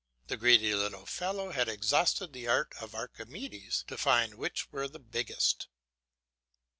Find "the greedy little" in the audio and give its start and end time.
0.29-1.05